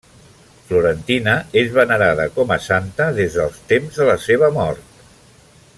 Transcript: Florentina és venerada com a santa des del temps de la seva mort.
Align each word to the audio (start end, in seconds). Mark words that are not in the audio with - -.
Florentina 0.69 1.35
és 1.61 1.69
venerada 1.75 2.25
com 2.39 2.55
a 2.55 2.59
santa 2.69 3.09
des 3.19 3.37
del 3.41 3.55
temps 3.73 4.01
de 4.01 4.09
la 4.13 4.17
seva 4.25 4.51
mort. 4.57 5.01